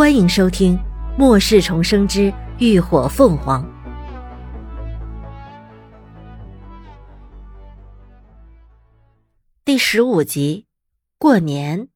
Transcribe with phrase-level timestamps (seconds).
[0.00, 0.78] 欢迎收听
[1.18, 3.62] 《末世重生之浴火凤凰》
[9.62, 10.64] 第十五集。
[11.18, 11.88] 过年，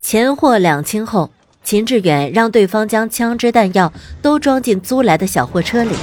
[0.00, 1.30] 钱货两清后，
[1.62, 5.94] 秦志远让对方将枪支弹药都装进租来的小货车里，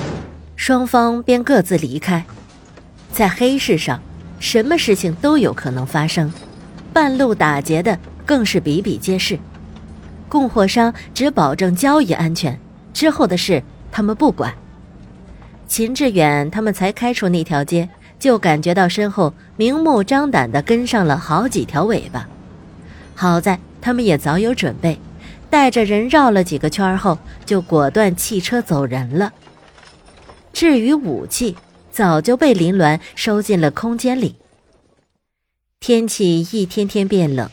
[0.56, 2.26] 双方便各自离开。
[3.12, 4.02] 在黑市上，
[4.40, 6.32] 什么事情都有可能发生，
[6.94, 9.38] 半路打劫的更是比比皆是。
[10.30, 12.60] 供货商只保证交易安全，
[12.94, 14.54] 之后的事他们不管。
[15.68, 17.90] 秦志远他们才开出那条街。
[18.18, 22.28] 就感觉到身后明目张胆地跟上了好几条尾巴，
[23.14, 24.98] 好在他们也早有准备，
[25.50, 29.34] 带着人绕了几个圈后，就果断弃车走人了。
[30.54, 31.58] 至于武器，
[31.92, 34.38] 早就被林鸾收进了空间里。
[35.82, 37.50] 天气一天天变冷，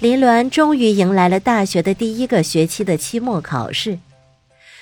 [0.00, 3.98] 林鸾终于迎来了大学的第一个学期的期末考试。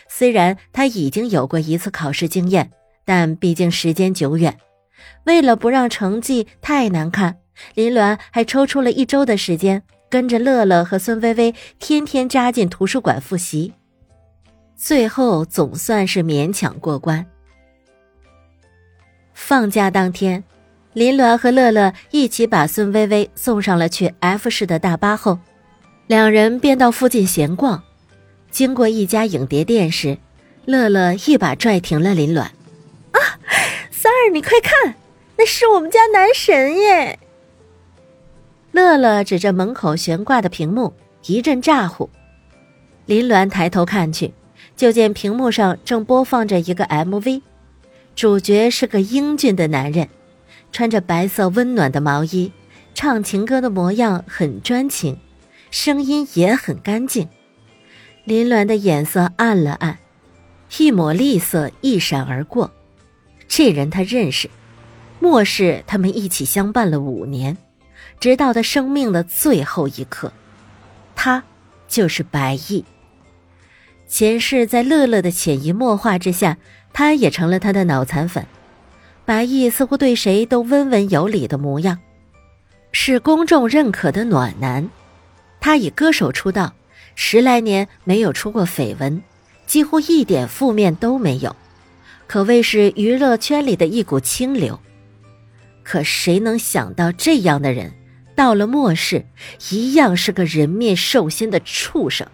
[0.09, 2.71] 虽然他已经有过一次考试经验，
[3.05, 4.57] 但毕竟时间久远。
[5.25, 7.39] 为了不让成绩太难看，
[7.75, 13.75] 林鸾还抽出了一周的时间，跟着乐乐和孙薇薇天天扎进图书馆复习，
[14.77, 17.27] 最后总算是勉强过关。
[19.35, 20.45] 放假当天，
[20.95, 25.39] 林鸾和乐乐一起把孙薇薇送上了去 F 市的大巴后，
[26.07, 27.83] 两人便到附近闲逛。
[28.51, 30.19] 经过一家影碟店时，
[30.65, 32.41] 乐乐一把拽停了林鸾
[33.13, 33.21] ：“啊，
[33.91, 34.95] 三儿，你快看！”
[35.37, 37.19] 那是我们家男神耶！
[38.73, 40.93] 乐乐指着门口悬挂的屏幕，
[41.27, 42.11] 一阵咋呼。
[43.07, 44.35] 林鸾抬头看去，
[44.75, 47.43] 就见屏幕上正播放着一个 MV，
[48.17, 50.09] 主角是个英俊的男人，
[50.73, 52.53] 穿着白色温暖的毛衣，
[52.95, 55.19] 唱情歌的模样很专情，
[55.71, 57.29] 声音也很干净。
[58.25, 59.99] 林鸾的眼色暗了暗，
[60.79, 62.71] 一抹厉色一闪而过，
[63.49, 64.51] 这人他认识。
[65.21, 67.57] 末世，他们一起相伴了五年，
[68.21, 70.33] 直到他生命的最后一刻。
[71.17, 71.43] 他
[71.89, 72.85] 就是白毅。
[74.07, 76.59] 前世在乐乐的潜移默化之下，
[76.93, 78.47] 他也成了他的脑残粉。
[79.29, 81.99] 白毅似乎对谁都温文有礼的模样，
[82.93, 84.89] 是公众认可的暖男。
[85.61, 86.73] 他以歌手出道，
[87.15, 89.23] 十来年没有出过绯闻，
[89.67, 91.55] 几乎一点负面都没有，
[92.27, 94.81] 可谓是娱乐圈里的一股清流。
[95.83, 97.93] 可谁能想到，这样的人
[98.35, 99.27] 到了末世，
[99.69, 102.27] 一样是个人面兽心的畜生。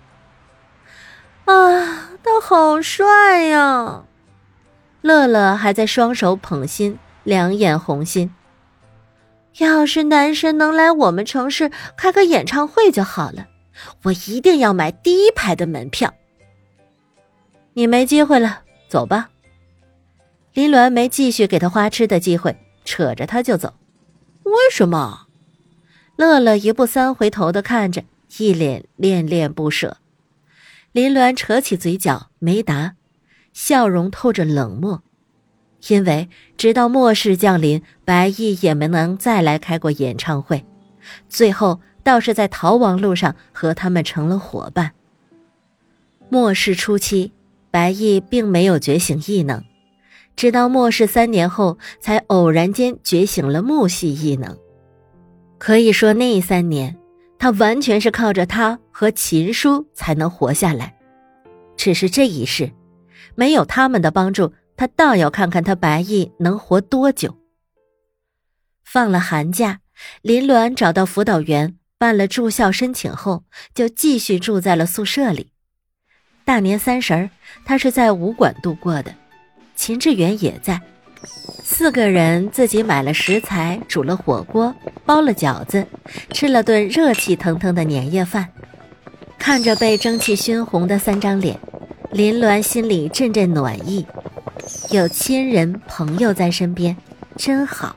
[1.46, 4.04] 啊，他好帅呀！
[5.04, 8.34] 乐乐还在双手捧心，两眼红心。
[9.58, 13.46] 要是男神能来我们城市开个演唱会就好了，
[14.04, 16.14] 我一定要买第一排的门票。
[17.74, 19.28] 你没机会了，走吧。
[20.54, 22.56] 林鸾没继续给他花痴的机会。
[22.86, 23.74] 扯着他就走，
[24.44, 25.26] 为什么？
[26.16, 28.04] 乐乐一步三回头的看着，
[28.38, 29.98] 一脸恋恋不舍。
[30.92, 32.94] 林鸾扯起嘴角没答，
[33.54, 35.02] 笑容透着冷漠。
[35.88, 36.28] 因为
[36.58, 40.64] 直到末世降临，白毅也没能再来开过演唱会，
[41.28, 44.92] 最后倒是在逃亡路上和他们成了伙伴。
[46.30, 47.32] 末世初期，
[47.70, 49.62] 白毅并没有觉醒异能。
[50.36, 54.56] 直到末世三年后，才偶然间觉醒了木系异能。
[55.58, 56.96] 可以说，那三年
[57.38, 60.96] 他完全是靠着他和秦叔才能活下来。
[61.76, 62.72] 只是这一世，
[63.34, 67.36] 没有他们的帮助，他倒要看看他白毅能活多久。
[68.84, 69.80] 放了寒假，
[70.22, 75.50] 林鸾找到辅导员办了住校申请后，就继续住在了宿舍里。
[76.44, 77.30] 大年三十儿，
[77.64, 79.14] 他是在武馆度过的。
[79.74, 80.80] 秦志远也在，
[81.62, 84.74] 四个人自己买了食材，煮了火锅，
[85.06, 85.86] 包了饺子，
[86.30, 88.48] 吃了顿热气腾腾的年夜饭。
[89.38, 91.58] 看着被蒸汽熏红的三张脸，
[92.14, 94.06] 林鸾心里阵阵暖意。
[94.90, 96.96] 有亲人朋友在身边，
[97.36, 97.96] 真好。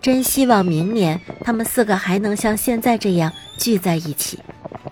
[0.00, 4.38] 真希望明年他们四个还能像现在这样聚在一起，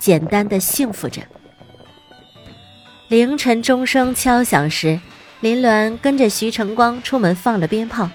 [0.01, 1.23] 简单的幸福着。
[3.07, 4.99] 凌晨钟声敲响时。
[5.39, 8.11] 林鸾跟着徐成光出门放了鞭炮，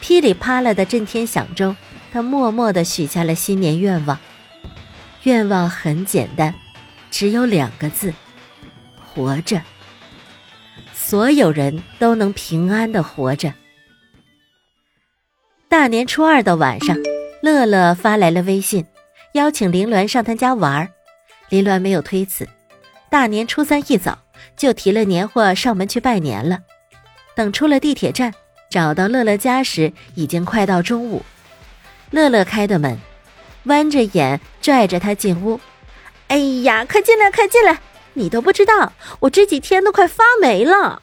[0.00, 1.76] 噼里啪啦的震天响中，
[2.12, 4.16] 他默默的许下了新年愿望。
[5.24, 6.54] 愿望很简单，
[7.10, 8.14] 只有两个字：
[9.14, 9.62] 活着。
[10.92, 13.52] 所有人都能平安的活着。
[15.68, 16.96] 大年初二的晚上，
[17.42, 18.86] 乐乐发来了微信，
[19.34, 20.90] 邀请林鸾上他家玩儿
[21.50, 22.48] 林鸾没有推辞，
[23.10, 24.18] 大年初三一早
[24.56, 26.60] 就提了年货上门去拜年了。
[27.36, 28.32] 等出了地铁站，
[28.70, 31.22] 找到乐乐家时，已经快到中午。
[32.10, 32.98] 乐乐开的门，
[33.64, 35.60] 弯着眼拽着他进屋。
[36.28, 37.78] 哎呀，快进来，快进来！
[38.14, 41.02] 你都不知道，我这几天都快发霉了。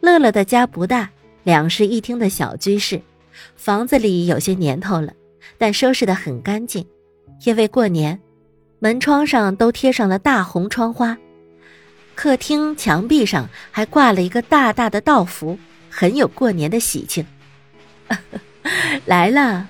[0.00, 1.10] 乐乐的家不大，
[1.42, 3.00] 两室一厅的小居室，
[3.54, 5.12] 房子里有些年头了，
[5.58, 6.86] 但收拾得很干净。
[7.44, 8.18] 因为过年，
[8.78, 11.16] 门窗上都贴上了大红窗花。
[12.14, 15.58] 客厅墙壁上还挂了一个大大的道符，
[15.88, 17.24] 很有过年的喜庆。
[19.06, 19.66] 来了，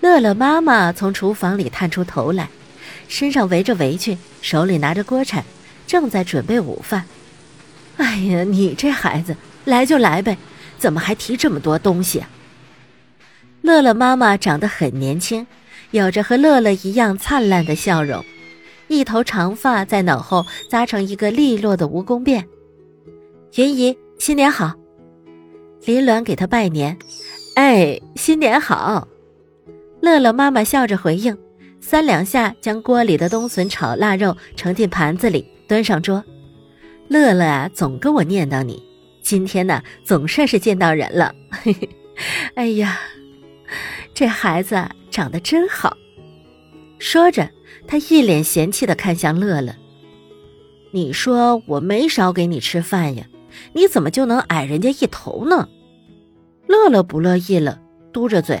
[0.00, 2.48] 乐乐妈妈从厨房里探出头来，
[3.08, 5.44] 身上围着围裙，手里拿着锅铲，
[5.86, 7.04] 正在准备午饭。
[7.96, 10.36] 哎呀，你这孩子来就来呗，
[10.78, 12.22] 怎么还提这么多东西？
[13.62, 15.46] 乐乐妈妈长得很年轻，
[15.90, 18.24] 有着和乐乐一样灿烂的笑容。
[18.88, 22.44] 一头长发在脑后扎成一个利落的蜈蚣辫，
[23.56, 24.74] 云姨新年好，
[25.84, 26.96] 林鸾给他拜年，
[27.56, 29.08] 哎，新年好，
[30.00, 31.36] 乐乐妈妈笑着回应，
[31.80, 36.22] 三两下将锅里的冬笋炒腊肉盛进盘子里，端上桌。
[37.08, 38.82] 乐乐啊，总跟我念叨你，
[39.22, 41.88] 今天呢，总算是见到人了，嘿嘿，
[42.54, 42.98] 哎呀，
[44.12, 45.96] 这孩子长得真好，
[46.98, 47.48] 说着。
[47.88, 49.72] 他一脸嫌弃的看向乐乐
[50.90, 53.24] ：“你说我没少给你吃饭呀，
[53.74, 55.68] 你怎么就能矮人家一头呢？”
[56.66, 57.80] 乐乐不乐意了，
[58.12, 58.60] 嘟着嘴：“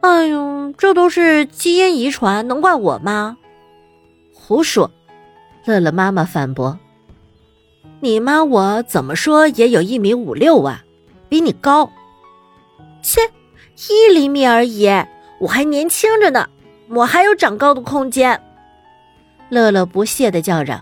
[0.00, 3.36] 哎呦，这都是基因遗传，能怪我吗
[4.32, 4.90] ？”“胡说！”
[5.64, 6.78] 乐乐妈妈反驳
[8.00, 10.84] ：“你妈我怎么说也有一米五六啊，
[11.28, 11.90] 比你高。
[13.02, 13.20] ”“切，
[13.88, 14.88] 一厘米而已，
[15.40, 16.48] 我还年轻着呢。”
[16.88, 18.40] 我还有长高的空间，
[19.48, 20.80] 乐乐不屑的叫嚷。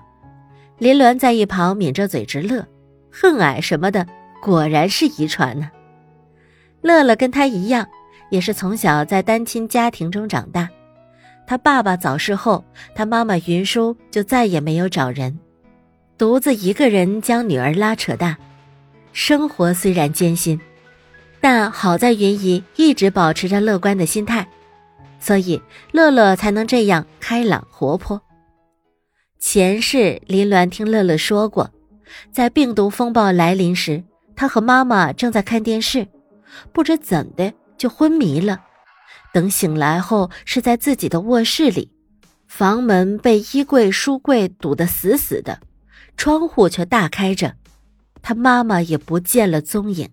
[0.77, 2.67] 林鸾在一旁抿着嘴直乐，
[3.11, 4.07] 恨矮什么的，
[4.43, 5.71] 果然是遗传呢。
[6.83, 7.89] 乐乐跟他一样，
[8.35, 10.69] 也是从小在单亲家庭中长大。
[11.47, 15.39] 他爸爸早逝后，他妈妈云舒就再也没有找人，
[16.19, 18.37] 独自一个人将女儿拉扯大。
[19.13, 20.61] 生活虽然艰辛，
[21.41, 24.49] 但好在云姨一直保持着乐观的心态。
[25.21, 28.21] 所以乐乐才能这样开朗活泼。
[29.39, 31.71] 前世林鸾听乐乐说过，
[32.33, 34.03] 在病毒风暴来临时，
[34.35, 36.09] 他和妈妈正在看电视，
[36.73, 38.65] 不知怎的就昏迷了。
[39.33, 41.91] 等醒来后，是在自己的卧室里，
[42.47, 45.61] 房门被衣柜、书柜堵得死死的，
[46.17, 47.57] 窗户却大开着，
[48.23, 50.09] 他妈妈也不见了踪影。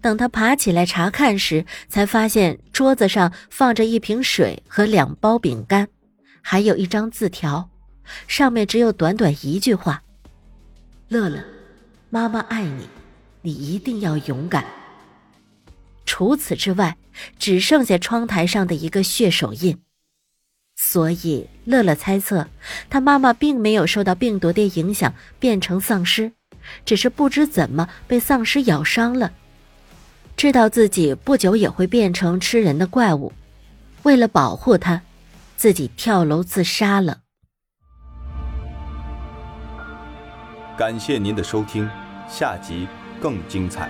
[0.00, 5.86] 等他爬起来查看时，才发现桌子上放着一瓶水和两包饼干，
[6.40, 7.70] 还有一张字条，
[8.26, 10.02] 上面只有短短一句话
[11.08, 11.44] ：“乐乐，
[12.08, 12.88] 妈妈爱你，
[13.42, 14.64] 你一定要勇敢。”
[16.12, 16.96] 除此之外，
[17.38, 19.78] 只剩下窗台上的一个血手印。
[20.74, 22.48] 所以，乐乐猜测，
[22.90, 26.32] 他妈妈并没有受到病毒的影响变成丧尸，
[26.84, 29.32] 只是不知怎么被丧尸咬伤了。
[30.36, 33.32] 知道自己不久也会变成吃人的怪物，
[34.02, 35.02] 为了保护他，
[35.56, 37.20] 自己跳楼自杀了。
[40.76, 41.88] 感谢您的收听，
[42.28, 42.88] 下集
[43.20, 43.88] 更精彩。